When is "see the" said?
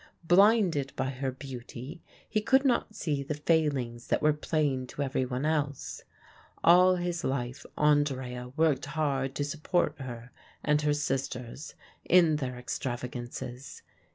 2.95-3.35